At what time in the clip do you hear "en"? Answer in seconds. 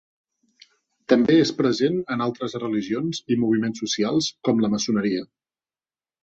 2.15-2.23